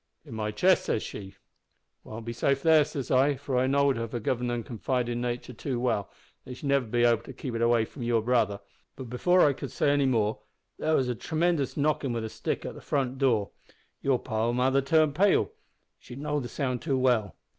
"`In 0.27 0.31
my 0.31 0.49
chest,' 0.49 0.85
says 0.85 1.03
she. 1.03 1.35
"`Won't 2.03 2.25
be 2.25 2.33
safe 2.33 2.63
there,' 2.63 2.83
says 2.85 3.11
I, 3.11 3.35
for 3.35 3.55
I 3.55 3.67
knowed 3.67 3.97
her 3.97 4.07
forgivin' 4.07 4.49
and 4.49 4.65
confidin' 4.65 5.21
natur' 5.21 5.53
too 5.53 5.79
well, 5.79 6.09
an' 6.43 6.53
that 6.53 6.55
she'd 6.57 6.65
never 6.65 6.87
be 6.87 7.03
able 7.03 7.21
to 7.21 7.31
keep 7.33 7.53
it 7.53 7.85
from 7.87 8.01
your 8.01 8.23
brother; 8.23 8.61
but, 8.95 9.11
before 9.11 9.45
I 9.47 9.53
could 9.53 9.69
say 9.71 9.95
more, 10.07 10.39
there 10.79 10.95
was 10.95 11.07
a 11.07 11.13
tremendous 11.13 11.77
knockin' 11.77 12.13
wi' 12.13 12.21
a 12.21 12.29
stick 12.29 12.65
at 12.65 12.73
the 12.73 12.81
front 12.81 13.19
door. 13.19 13.51
Your 14.01 14.17
poor 14.17 14.51
mother 14.53 14.81
turned 14.81 15.13
pale 15.13 15.51
she 15.99 16.15
know'd 16.15 16.45
the 16.45 16.49
sound 16.49 16.81
too 16.81 16.97
well. 16.97 17.35